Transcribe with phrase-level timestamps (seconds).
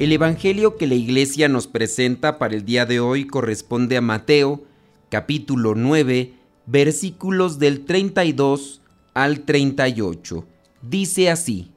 [0.00, 4.64] El Evangelio que la Iglesia nos presenta para el día de hoy corresponde a Mateo,
[5.10, 6.32] capítulo 9,
[6.64, 8.80] versículos del 32
[9.12, 10.46] al 38.
[10.80, 11.72] Dice así,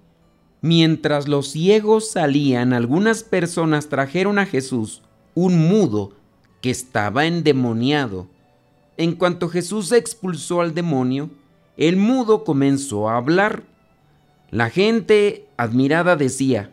[0.61, 5.01] Mientras los ciegos salían, algunas personas trajeron a Jesús
[5.35, 6.13] un mudo
[6.61, 8.29] que estaba endemoniado.
[8.95, 11.29] En cuanto Jesús expulsó al demonio,
[11.75, 13.63] el mudo comenzó a hablar.
[14.49, 16.72] La gente admirada decía,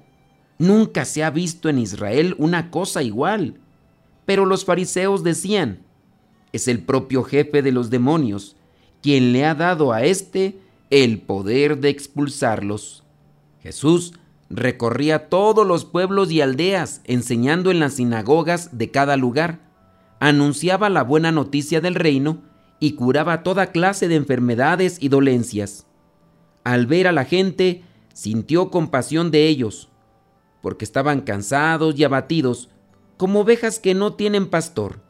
[0.60, 3.54] Nunca se ha visto en Israel una cosa igual.
[4.26, 5.78] Pero los fariseos decían,
[6.52, 8.56] es el propio jefe de los demonios
[9.00, 10.58] quien le ha dado a éste
[10.90, 13.04] el poder de expulsarlos.
[13.62, 14.12] Jesús
[14.50, 19.60] recorría todos los pueblos y aldeas, enseñando en las sinagogas de cada lugar,
[20.18, 22.42] anunciaba la buena noticia del reino
[22.80, 25.86] y curaba toda clase de enfermedades y dolencias.
[26.64, 29.89] Al ver a la gente, sintió compasión de ellos
[30.62, 32.68] porque estaban cansados y abatidos,
[33.16, 35.00] como ovejas que no tienen pastor.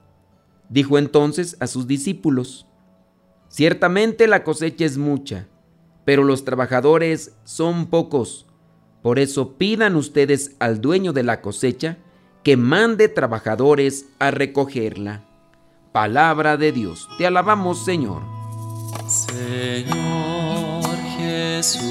[0.68, 2.66] Dijo entonces a sus discípulos,
[3.50, 5.48] Ciertamente la cosecha es mucha,
[6.04, 8.46] pero los trabajadores son pocos.
[9.02, 11.98] Por eso pidan ustedes al dueño de la cosecha
[12.44, 15.24] que mande trabajadores a recogerla.
[15.90, 18.22] Palabra de Dios, te alabamos Señor.
[19.08, 20.84] Señor
[21.18, 21.90] Jesucristo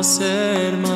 [0.00, 0.88] los hermanos.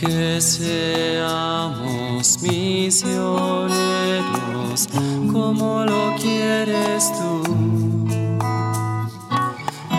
[0.00, 3.68] Que seamos misioneros
[5.30, 7.42] como lo quieres tú,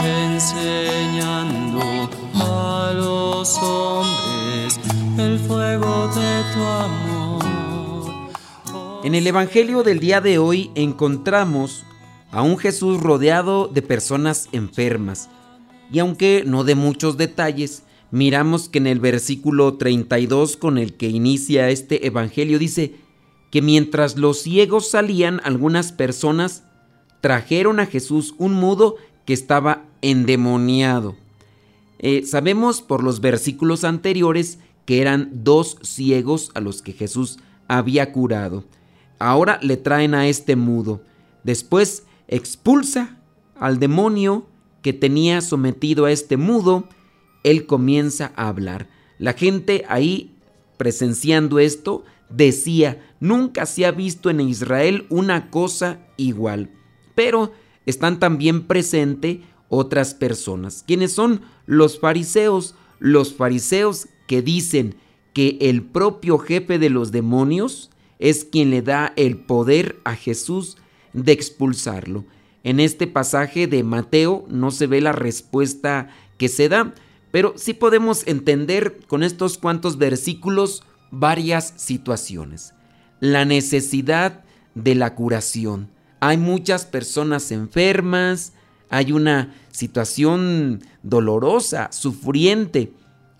[0.03, 4.79] enseñando a los hombres
[5.19, 7.45] el fuego de tu amor.
[9.03, 11.85] En el Evangelio del día de hoy encontramos
[12.35, 15.29] a un Jesús rodeado de personas enfermas.
[15.89, 21.07] Y aunque no de muchos detalles, miramos que en el versículo 32 con el que
[21.07, 22.95] inicia este Evangelio dice
[23.51, 26.65] que mientras los ciegos salían, algunas personas
[27.21, 31.15] trajeron a Jesús un mudo que estaba endemoniado.
[31.99, 38.11] Eh, sabemos por los versículos anteriores que eran dos ciegos a los que Jesús había
[38.11, 38.65] curado.
[39.19, 41.01] Ahora le traen a este mudo.
[41.45, 43.17] Después expulsa
[43.59, 44.47] al demonio
[44.81, 46.87] que tenía sometido a este mudo,
[47.43, 48.89] él comienza a hablar.
[49.17, 50.31] La gente ahí
[50.77, 56.69] presenciando esto decía, nunca se ha visto en Israel una cosa igual.
[57.13, 57.53] Pero
[57.85, 64.95] están también presentes otras personas, quienes son los fariseos, los fariseos que dicen
[65.33, 70.77] que el propio jefe de los demonios es quien le da el poder a Jesús
[71.15, 72.25] de expulsarlo.
[72.63, 76.93] En este pasaje de Mateo no se ve la respuesta que se da,
[77.31, 82.73] pero sí podemos entender con estos cuantos versículos varias situaciones.
[83.19, 84.43] La necesidad
[84.73, 85.89] de la curación.
[86.19, 88.53] Hay muchas personas enfermas,
[88.89, 92.93] hay una situación dolorosa, sufriente,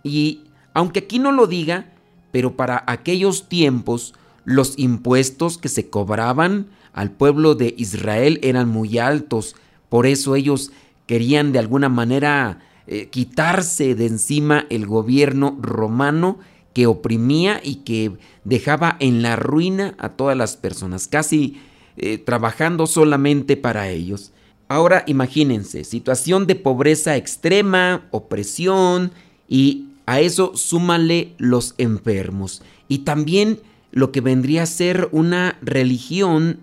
[0.03, 1.93] y aunque aquí no lo diga,
[2.31, 4.13] pero para aquellos tiempos
[4.45, 9.55] los impuestos que se cobraban al pueblo de Israel eran muy altos,
[9.89, 10.71] por eso ellos
[11.07, 16.39] querían de alguna manera eh, quitarse de encima el gobierno romano
[16.73, 18.11] que oprimía y que
[18.43, 21.59] dejaba en la ruina a todas las personas, casi
[21.97, 24.33] eh, trabajando solamente para ellos.
[24.67, 29.11] Ahora imagínense, situación de pobreza extrema, opresión
[29.47, 33.59] y a eso súmale los enfermos y también
[33.95, 36.59] lo que vendría a ser una religión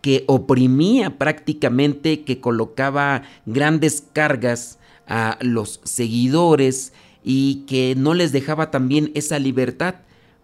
[0.00, 4.78] que oprimía prácticamente, que colocaba grandes cargas
[5.08, 6.92] a los seguidores
[7.24, 9.96] y que no les dejaba también esa libertad.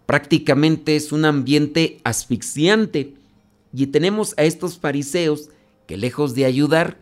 [0.05, 3.13] Prácticamente es un ambiente asfixiante.
[3.73, 5.49] Y tenemos a estos fariseos
[5.87, 6.97] que lejos de ayudar,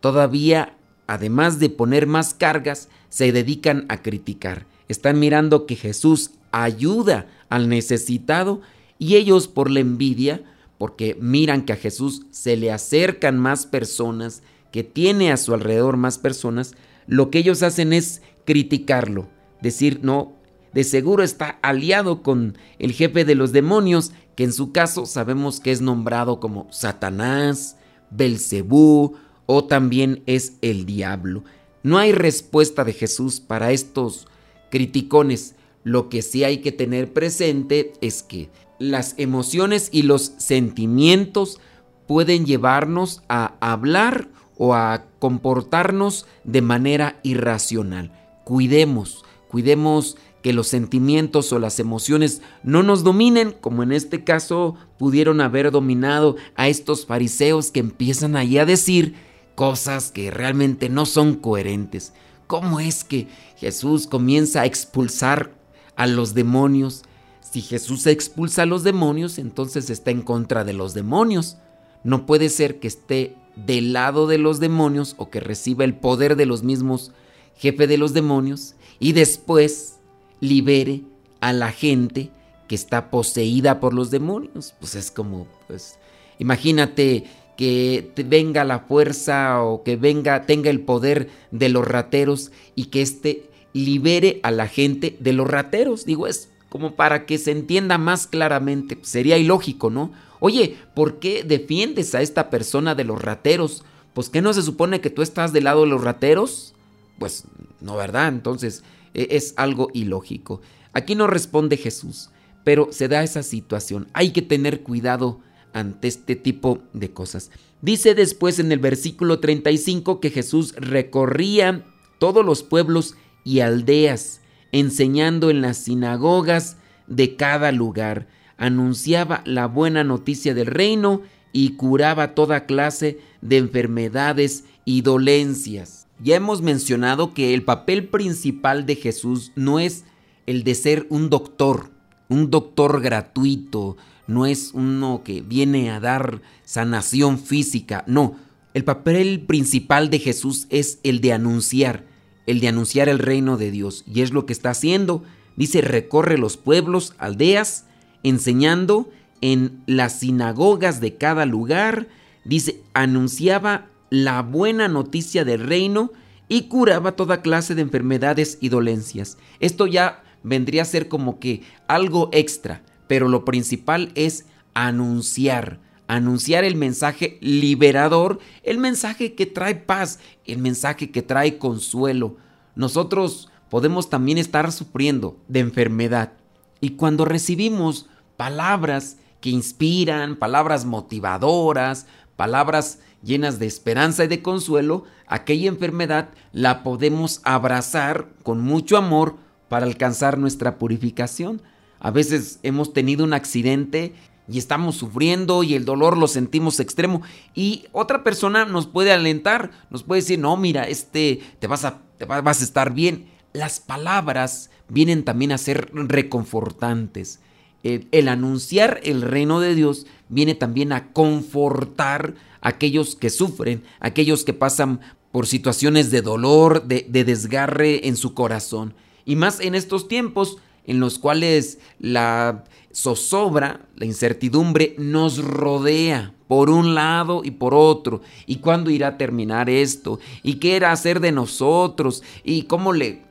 [0.00, 0.74] todavía,
[1.06, 4.66] además de poner más cargas, se dedican a criticar.
[4.88, 8.62] Están mirando que Jesús ayuda al necesitado
[9.00, 10.44] y ellos por la envidia,
[10.78, 15.96] porque miran que a Jesús se le acercan más personas, que tiene a su alrededor
[15.96, 16.74] más personas,
[17.06, 19.28] lo que ellos hacen es criticarlo,
[19.62, 20.34] decir, no,
[20.74, 25.60] de seguro está aliado con el jefe de los demonios, que en su caso sabemos
[25.60, 27.76] que es nombrado como Satanás,
[28.10, 31.42] Belcebú o también es el diablo.
[31.82, 34.28] No hay respuesta de Jesús para estos
[34.70, 35.54] criticones.
[35.84, 38.50] Lo que sí hay que tener presente es que
[38.80, 41.60] las emociones y los sentimientos
[42.08, 48.10] pueden llevarnos a hablar o a comportarnos de manera irracional.
[48.42, 54.76] Cuidemos, cuidemos que los sentimientos o las emociones no nos dominen, como en este caso
[54.98, 59.14] pudieron haber dominado a estos fariseos que empiezan ahí a decir
[59.54, 62.14] cosas que realmente no son coherentes.
[62.46, 65.52] ¿Cómo es que Jesús comienza a expulsar
[65.96, 67.02] a los demonios?
[67.50, 71.56] Si Jesús expulsa a los demonios, entonces está en contra de los demonios.
[72.04, 76.36] No puede ser que esté del lado de los demonios o que reciba el poder
[76.36, 77.10] de los mismos
[77.56, 79.98] jefe de los demonios y después
[80.38, 81.02] libere
[81.40, 82.30] a la gente
[82.68, 84.74] que está poseída por los demonios.
[84.78, 85.98] Pues es como, pues,
[86.38, 87.24] imagínate
[87.56, 93.02] que venga la fuerza o que venga, tenga el poder de los rateros y que
[93.02, 96.06] éste libere a la gente de los rateros.
[96.06, 98.98] Digo, es como para que se entienda más claramente.
[99.02, 100.12] Sería ilógico, ¿no?
[100.38, 103.84] Oye, ¿por qué defiendes a esta persona de los rateros?
[104.14, 106.74] Pues que no se supone que tú estás del lado de los rateros?
[107.18, 107.44] Pues
[107.80, 108.28] no, ¿verdad?
[108.28, 108.82] Entonces,
[109.12, 110.62] e, es algo ilógico.
[110.92, 112.30] Aquí no responde Jesús,
[112.64, 114.08] pero se da esa situación.
[114.12, 115.40] Hay que tener cuidado
[115.72, 117.50] ante este tipo de cosas.
[117.82, 121.84] Dice después en el versículo 35 que Jesús recorría
[122.18, 124.39] todos los pueblos y aldeas,
[124.72, 126.76] enseñando en las sinagogas
[127.06, 128.26] de cada lugar,
[128.56, 131.22] anunciaba la buena noticia del reino
[131.52, 136.06] y curaba toda clase de enfermedades y dolencias.
[136.22, 140.04] Ya hemos mencionado que el papel principal de Jesús no es
[140.46, 141.90] el de ser un doctor,
[142.28, 143.96] un doctor gratuito,
[144.26, 148.36] no es uno que viene a dar sanación física, no,
[148.74, 152.04] el papel principal de Jesús es el de anunciar,
[152.50, 155.22] el de anunciar el reino de Dios, y es lo que está haciendo.
[155.56, 157.86] Dice, recorre los pueblos, aldeas,
[158.22, 159.10] enseñando
[159.40, 162.08] en las sinagogas de cada lugar,
[162.44, 166.12] dice, anunciaba la buena noticia del reino
[166.48, 169.38] y curaba toda clase de enfermedades y dolencias.
[169.60, 175.78] Esto ya vendría a ser como que algo extra, pero lo principal es anunciar,
[176.16, 182.36] anunciar el mensaje liberador, el mensaje que trae paz, el mensaje que trae consuelo.
[182.74, 186.32] Nosotros podemos también estar sufriendo de enfermedad
[186.80, 195.04] y cuando recibimos palabras que inspiran, palabras motivadoras, palabras llenas de esperanza y de consuelo,
[195.26, 199.36] aquella enfermedad la podemos abrazar con mucho amor
[199.68, 201.62] para alcanzar nuestra purificación.
[202.00, 204.14] A veces hemos tenido un accidente
[204.50, 207.22] y estamos sufriendo y el dolor lo sentimos extremo
[207.54, 212.00] y otra persona nos puede alentar, nos puede decir, "No, mira, este te vas a
[212.26, 217.40] vas a estar bien." Las palabras vienen también a ser reconfortantes.
[217.82, 224.52] el anunciar el reino de Dios viene también a confortar aquellos que sufren, aquellos que
[224.52, 225.00] pasan
[225.32, 228.94] por situaciones de dolor, de, desgarre en su corazón.
[229.24, 236.70] Y más en estos tiempos en los cuales la zozobra, la incertidumbre nos rodea por
[236.70, 238.22] un lado y por otro.
[238.46, 240.18] ¿Y cuándo irá a terminar esto?
[240.42, 242.22] ¿Y qué era hacer de nosotros?
[242.42, 243.22] ¿Y cómo le...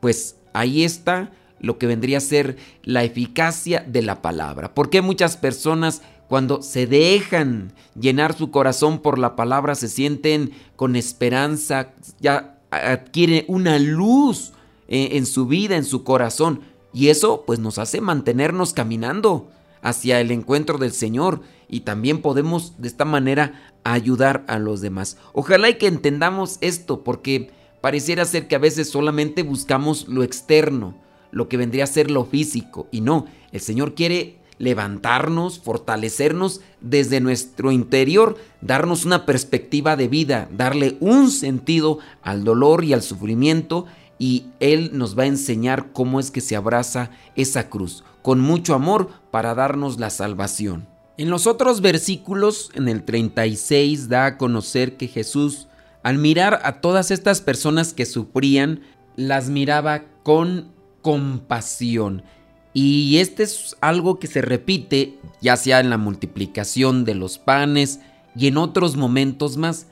[0.00, 1.30] Pues ahí está
[1.60, 4.74] lo que vendría a ser la eficacia de la palabra.
[4.74, 10.96] Porque muchas personas cuando se dejan llenar su corazón por la palabra, se sienten con
[10.96, 14.52] esperanza, ya adquiere una luz
[14.88, 16.60] eh, en su vida, en su corazón.
[16.94, 19.50] Y eso pues nos hace mantenernos caminando
[19.82, 25.18] hacia el encuentro del Señor y también podemos de esta manera ayudar a los demás.
[25.32, 30.94] Ojalá y que entendamos esto porque pareciera ser que a veces solamente buscamos lo externo,
[31.32, 37.20] lo que vendría a ser lo físico y no, el Señor quiere levantarnos, fortalecernos desde
[37.20, 43.86] nuestro interior, darnos una perspectiva de vida, darle un sentido al dolor y al sufrimiento
[44.18, 48.74] y Él nos va a enseñar cómo es que se abraza esa cruz, con mucho
[48.74, 50.86] amor para darnos la salvación.
[51.16, 55.68] En los otros versículos, en el 36, da a conocer que Jesús,
[56.02, 58.80] al mirar a todas estas personas que sufrían,
[59.16, 62.24] las miraba con compasión.
[62.72, 68.00] Y este es algo que se repite ya sea en la multiplicación de los panes
[68.34, 69.86] y en otros momentos más.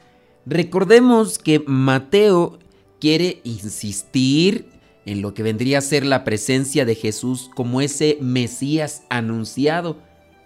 [0.47, 2.59] Recordemos que Mateo
[3.03, 4.67] quiere insistir
[5.07, 9.99] en lo que vendría a ser la presencia de Jesús como ese Mesías anunciado,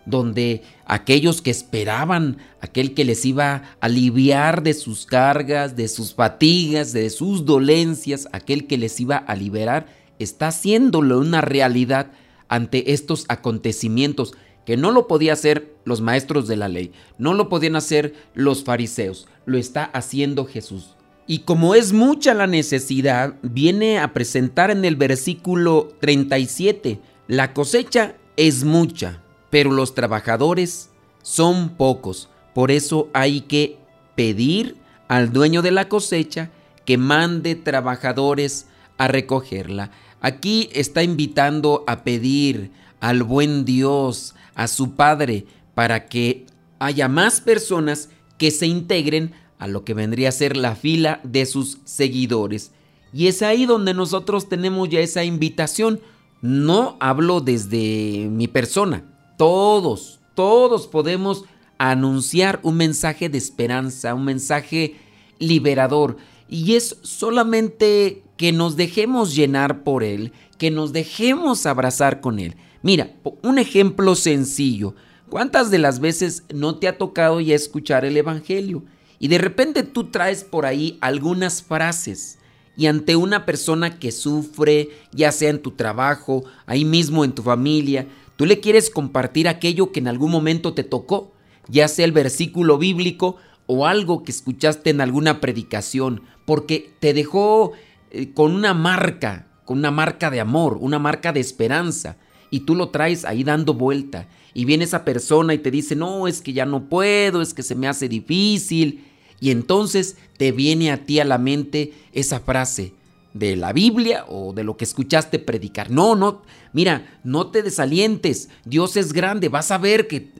[0.06, 6.14] donde aquellos que esperaban, aquel que les iba a aliviar de sus cargas, de sus
[6.14, 12.10] fatigas, de sus dolencias, aquel que les iba a liberar, está haciéndolo una realidad
[12.48, 14.32] ante estos acontecimientos
[14.64, 18.64] que no lo podían hacer los maestros de la ley, no lo podían hacer los
[18.64, 20.95] fariseos, lo está haciendo Jesús.
[21.26, 28.14] Y como es mucha la necesidad, viene a presentar en el versículo 37, la cosecha
[28.36, 30.90] es mucha, pero los trabajadores
[31.22, 32.28] son pocos.
[32.54, 33.78] Por eso hay que
[34.14, 34.76] pedir
[35.08, 36.50] al dueño de la cosecha
[36.84, 38.66] que mande trabajadores
[38.96, 39.90] a recogerla.
[40.20, 46.46] Aquí está invitando a pedir al buen Dios, a su Padre, para que
[46.78, 51.46] haya más personas que se integren a lo que vendría a ser la fila de
[51.46, 52.72] sus seguidores.
[53.12, 56.00] Y es ahí donde nosotros tenemos ya esa invitación.
[56.42, 59.04] No hablo desde mi persona.
[59.38, 61.44] Todos, todos podemos
[61.78, 64.96] anunciar un mensaje de esperanza, un mensaje
[65.38, 66.16] liberador.
[66.48, 72.56] Y es solamente que nos dejemos llenar por Él, que nos dejemos abrazar con Él.
[72.82, 74.94] Mira, un ejemplo sencillo.
[75.28, 78.84] ¿Cuántas de las veces no te ha tocado ya escuchar el Evangelio?
[79.18, 82.38] Y de repente tú traes por ahí algunas frases
[82.76, 87.42] y ante una persona que sufre, ya sea en tu trabajo, ahí mismo en tu
[87.42, 88.06] familia,
[88.36, 91.32] tú le quieres compartir aquello que en algún momento te tocó,
[91.68, 97.72] ya sea el versículo bíblico o algo que escuchaste en alguna predicación, porque te dejó
[98.10, 102.18] eh, con una marca, con una marca de amor, una marca de esperanza,
[102.50, 106.26] y tú lo traes ahí dando vuelta, y viene esa persona y te dice, no,
[106.26, 109.04] es que ya no puedo, es que se me hace difícil.
[109.38, 112.94] Y entonces te viene a ti a la mente esa frase
[113.34, 115.90] de la Biblia o de lo que escuchaste predicar.
[115.90, 116.40] No, no,
[116.72, 120.32] mira, no te desalientes, Dios es grande, vas a ver que...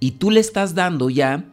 [0.00, 1.46] Y tú le estás dando ya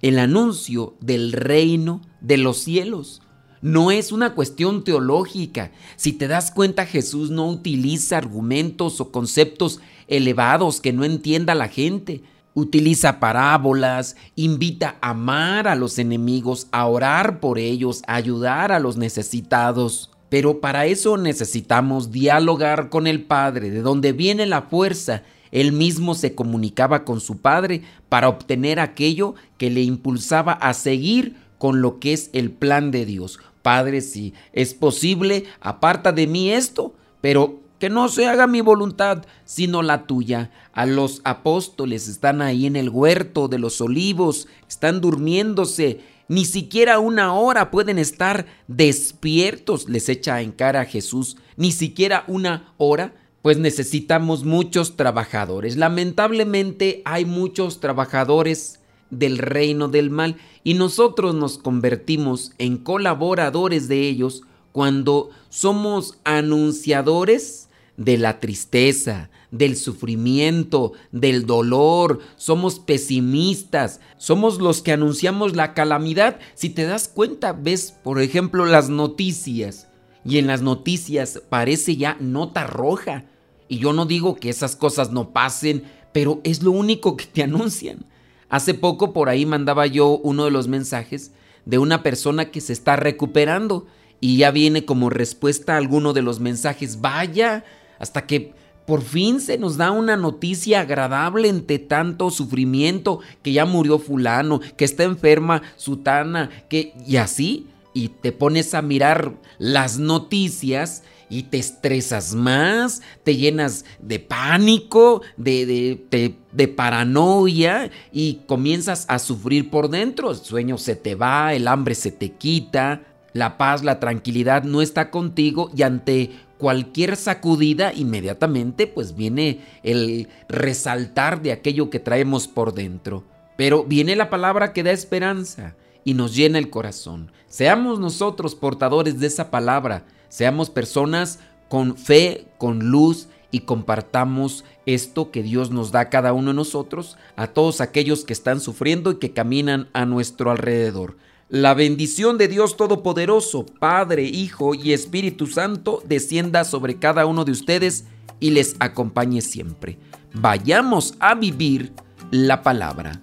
[0.00, 3.20] el anuncio del reino de los cielos.
[3.60, 5.72] No es una cuestión teológica.
[5.96, 11.68] Si te das cuenta, Jesús no utiliza argumentos o conceptos elevados que no entienda la
[11.68, 12.22] gente.
[12.54, 18.78] Utiliza parábolas, invita a amar a los enemigos, a orar por ellos, a ayudar a
[18.78, 20.10] los necesitados.
[20.28, 25.22] Pero para eso necesitamos dialogar con el Padre, de donde viene la fuerza.
[25.50, 31.36] Él mismo se comunicaba con su Padre para obtener aquello que le impulsaba a seguir
[31.58, 33.38] con lo que es el plan de Dios.
[33.68, 39.26] Padre, si es posible, aparta de mí esto, pero que no se haga mi voluntad,
[39.44, 40.50] sino la tuya.
[40.72, 46.98] A los apóstoles están ahí en el huerto de los olivos, están durmiéndose, ni siquiera
[46.98, 53.58] una hora pueden estar despiertos, les echa en cara Jesús, ni siquiera una hora, pues
[53.58, 55.76] necesitamos muchos trabajadores.
[55.76, 58.77] Lamentablemente hay muchos trabajadores
[59.10, 67.68] del reino del mal y nosotros nos convertimos en colaboradores de ellos cuando somos anunciadores
[67.96, 76.38] de la tristeza, del sufrimiento, del dolor, somos pesimistas, somos los que anunciamos la calamidad.
[76.54, 79.88] Si te das cuenta, ves, por ejemplo, las noticias,
[80.24, 83.24] y en las noticias parece ya nota roja.
[83.66, 87.42] Y yo no digo que esas cosas no pasen, pero es lo único que te
[87.42, 88.04] anuncian.
[88.48, 91.32] Hace poco por ahí mandaba yo uno de los mensajes
[91.64, 93.86] de una persona que se está recuperando
[94.20, 97.64] y ya viene como respuesta a alguno de los mensajes, vaya,
[97.98, 98.54] hasta que
[98.86, 104.60] por fin se nos da una noticia agradable entre tanto sufrimiento, que ya murió fulano,
[104.78, 111.44] que está enferma sutana, que y así, y te pones a mirar las noticias y
[111.44, 115.66] te estresas más, te llenas de pánico, de,
[116.10, 120.30] de, de, paranoia y comienzas a sufrir por dentro.
[120.30, 124.82] El sueño se te va, el hambre se te quita, la paz, la tranquilidad no
[124.82, 132.48] está contigo y ante cualquier sacudida, inmediatamente pues viene el resaltar de aquello que traemos
[132.48, 133.24] por dentro.
[133.56, 137.32] Pero viene la palabra que da esperanza y nos llena el corazón.
[137.48, 145.30] Seamos nosotros portadores de esa palabra, Seamos personas con fe, con luz y compartamos esto
[145.30, 149.12] que Dios nos da a cada uno de nosotros, a todos aquellos que están sufriendo
[149.12, 151.16] y que caminan a nuestro alrededor.
[151.48, 157.52] La bendición de Dios Todopoderoso, Padre, Hijo y Espíritu Santo, descienda sobre cada uno de
[157.52, 158.04] ustedes
[158.38, 159.98] y les acompañe siempre.
[160.34, 161.92] Vayamos a vivir
[162.30, 163.22] la palabra.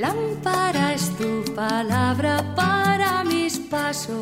[0.00, 4.16] Lámpara es tu palabra para mis pasos,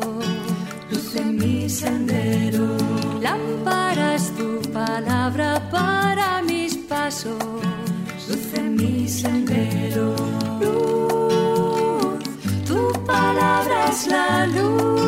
[0.91, 2.75] luz en mi sendero.
[3.21, 7.41] Lámpara es tu palabra para mis pasos,
[8.27, 10.15] luz en mi sendero.
[10.59, 12.25] Luz,
[12.67, 14.99] tu palabra es la luz.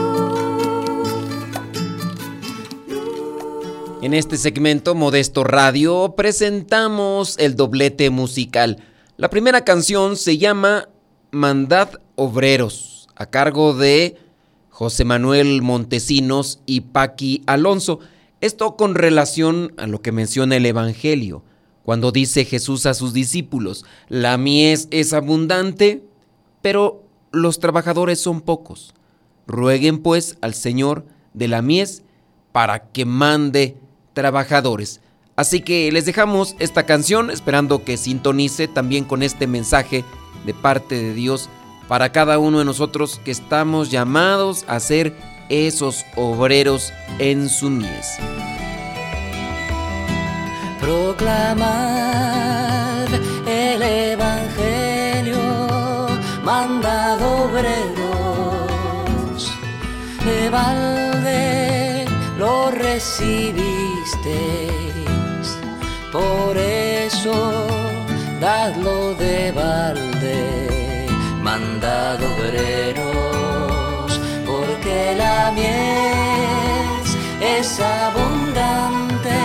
[4.02, 8.82] En este segmento Modesto Radio presentamos el doblete musical.
[9.22, 10.90] La primera canción se llama
[11.30, 14.18] Mandad Obreros, a cargo de
[14.70, 18.00] José Manuel Montesinos y Paqui Alonso.
[18.40, 21.44] Esto con relación a lo que menciona el Evangelio,
[21.84, 26.04] cuando dice Jesús a sus discípulos, la mies es abundante,
[26.64, 28.96] pero los trabajadores son pocos.
[29.46, 32.02] Rueguen pues al Señor de la mies
[32.52, 33.78] para que mande
[34.16, 35.00] trabajadores.
[35.42, 40.06] Así que les dejamos esta canción esperando que sintonice también con este mensaje
[40.46, 41.50] de parte de Dios
[41.88, 45.18] para cada uno de nosotros que estamos llamados a ser
[45.50, 48.20] esos obreros en su mies.
[50.80, 51.72] Proclamad
[53.48, 55.40] el Evangelio,
[56.44, 57.92] mandad obreros,
[60.24, 62.06] de balde
[62.38, 64.71] lo recibisteis,
[66.12, 67.68] por eso
[68.40, 71.08] dadlo de balde,
[71.42, 79.40] mandad obreros, porque la mies es abundante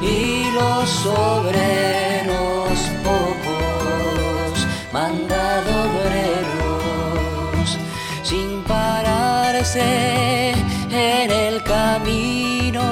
[0.00, 7.78] y los obreros pocos, mandad obreros,
[8.22, 10.50] sin pararse
[10.90, 12.82] en el camino,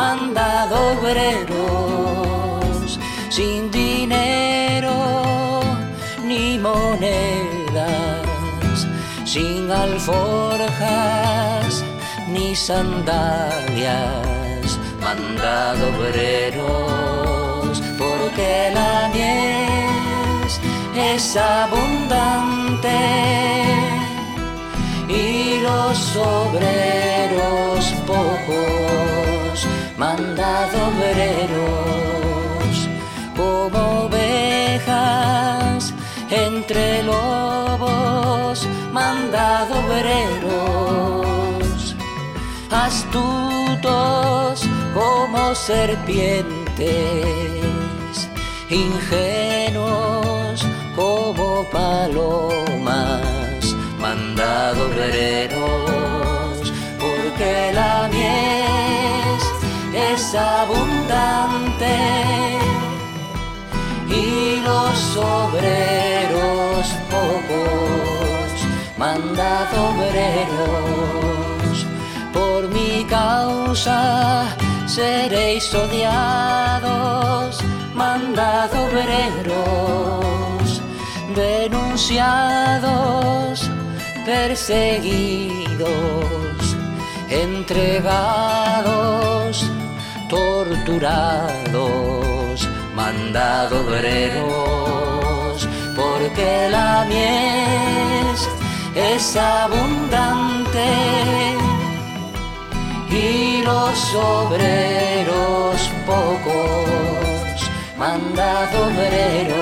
[0.00, 1.78] mandad obreros,
[3.28, 4.96] sin dinero
[6.28, 8.26] ni monedas,
[9.32, 11.72] sin alforjas
[12.32, 13.98] ni sandalias,
[15.06, 20.52] mandad obreros, porque la mies
[21.12, 23.00] es abundante
[25.08, 28.79] y los obreros pocos,
[30.00, 32.74] mandad obreros,
[33.36, 35.92] como ovejas
[36.30, 40.96] entre lobos, mandad obreros,
[42.70, 44.62] astutos
[44.94, 46.56] como serpientes,
[48.70, 50.64] ingenuos
[50.96, 52.96] como palomas,
[54.00, 58.19] mandad obreros, porque la mies
[60.12, 61.96] es abundante.
[64.08, 68.50] Y los obreros pocos,
[68.96, 71.74] mandad obreros,
[72.32, 74.46] por mi causa
[74.86, 77.60] seréis odiados,
[77.94, 80.82] mandad obreros,
[81.34, 83.70] denunciados,
[84.26, 85.90] perseguidos,
[87.30, 89.49] entregados,
[90.70, 98.48] torturados, mandad obreros, porque la mies
[98.94, 100.88] es abundante
[103.10, 109.56] y los obreros pocos, mandad obreros,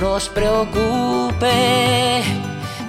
[0.00, 2.22] nos preocupe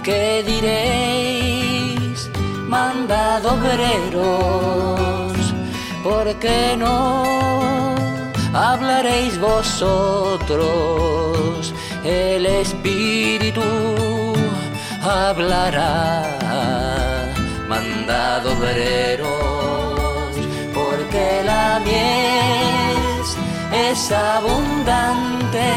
[0.04, 2.30] qué diréis,
[2.68, 5.25] mandad obreros,
[6.06, 7.96] porque no
[8.54, 10.62] hablaréis vosotros,
[12.04, 13.64] el Espíritu
[15.02, 16.22] hablará
[17.68, 20.36] mandad obreros,
[20.76, 23.36] porque la mies
[23.90, 25.74] es abundante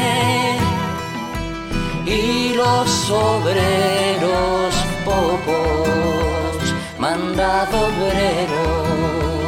[2.05, 9.38] y los obreros pocos, mandad obreros.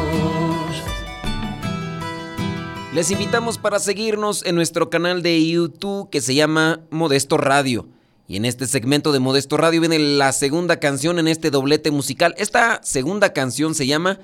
[2.94, 7.88] Les invitamos para seguirnos en nuestro canal de YouTube que se llama Modesto Radio.
[8.28, 12.34] Y en este segmento de Modesto Radio viene la segunda canción en este doblete musical.
[12.36, 14.20] Esta segunda canción se llama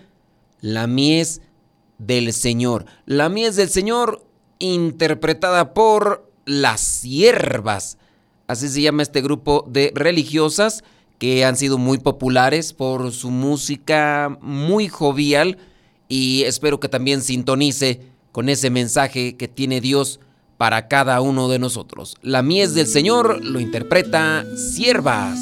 [0.61, 1.40] La mies
[1.96, 2.85] del Señor.
[3.07, 4.22] La mies del Señor
[4.59, 7.96] interpretada por las siervas.
[8.48, 10.85] Así se llama este grupo de religiosas
[11.18, 15.57] que han sido muy populares por su música muy jovial
[16.07, 20.21] y espero que también sintonice con ese mensaje que tiene Dios
[20.59, 22.17] para cada uno de nosotros.
[22.21, 25.38] La mies del Señor lo interpreta Siervas.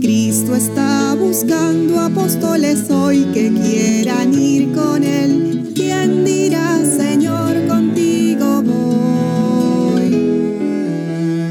[0.00, 5.72] Cristo está buscando apóstoles hoy que quieran ir con Él.
[5.74, 10.10] ¿Quién dirá, Señor, contigo voy?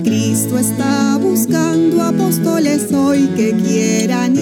[0.03, 4.32] Cristo está buscando apóstoles hoy que quieran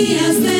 [0.00, 0.59] días de